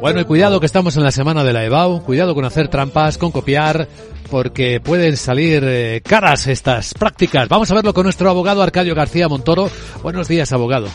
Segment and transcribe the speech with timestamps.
[0.00, 3.18] Bueno, y cuidado que estamos en la semana de la EBAU, cuidado con hacer trampas,
[3.18, 3.88] con copiar,
[4.30, 7.48] porque pueden salir eh, caras estas prácticas.
[7.48, 9.68] Vamos a verlo con nuestro abogado Arcadio García Montoro.
[10.00, 10.86] Buenos días, abogado.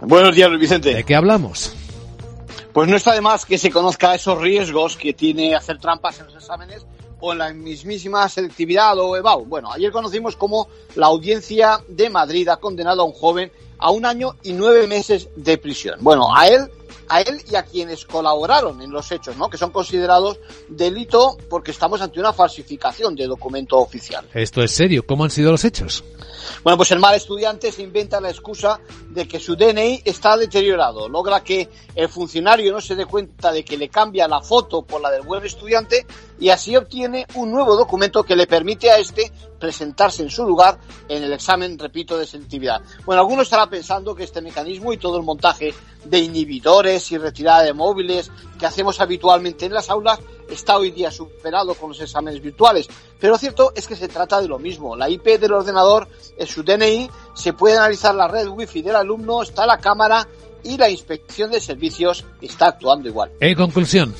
[0.00, 0.94] Buenos días, Luis Vicente.
[0.94, 1.76] ¿De qué hablamos?
[2.72, 6.26] Pues no está de más que se conozca esos riesgos que tiene hacer trampas en
[6.26, 6.84] los exámenes
[7.20, 9.44] o en la mismísima selectividad o EBAU.
[9.44, 10.66] Bueno, ayer conocimos cómo
[10.96, 15.28] la audiencia de Madrid ha condenado a un joven a un año y nueve meses
[15.36, 15.98] de prisión.
[16.00, 16.68] Bueno, a él
[17.08, 19.48] a él y a quienes colaboraron en los hechos, ¿no?
[19.48, 20.38] que son considerados
[20.68, 24.26] delito porque estamos ante una falsificación de documento oficial.
[24.32, 25.04] Esto es serio.
[25.06, 26.04] ¿Cómo han sido los hechos?
[26.62, 28.80] Bueno, pues el mal estudiante se inventa la excusa
[29.10, 31.08] de que su DNI está deteriorado.
[31.08, 35.00] Logra que el funcionario no se dé cuenta de que le cambia la foto por
[35.00, 36.06] la del buen estudiante
[36.42, 40.76] y así obtiene un nuevo documento que le permite a este presentarse en su lugar
[41.08, 42.82] en el examen, repito, de selectividad.
[43.04, 45.72] Bueno, alguno estará pensando que este mecanismo y todo el montaje
[46.04, 50.18] de inhibidores y retirada de móviles que hacemos habitualmente en las aulas
[50.50, 52.88] está hoy día superado con los exámenes virtuales.
[53.20, 54.96] Pero lo cierto es que se trata de lo mismo.
[54.96, 59.44] La IP del ordenador es su DNI, se puede analizar la red wifi del alumno,
[59.44, 60.26] está la cámara
[60.64, 63.30] y la inspección de servicios está actuando igual.
[63.38, 64.12] En conclusión.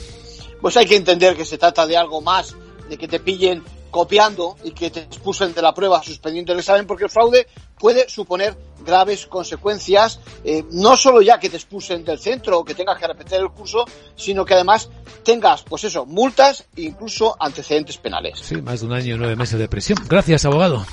[0.62, 2.54] Pues hay que entender que se trata de algo más,
[2.88, 6.86] de que te pillen copiando y que te expulsen de la prueba suspendiendo el examen,
[6.86, 7.46] porque el fraude
[7.78, 12.74] puede suponer graves consecuencias, eh, no solo ya que te expulsen del centro o que
[12.74, 13.84] tengas que repetir el curso,
[14.16, 14.88] sino que además
[15.22, 18.38] tengas, pues eso, multas e incluso antecedentes penales.
[18.38, 19.98] Sí, más de un año y nueve meses de prisión.
[20.08, 20.86] Gracias, abogado.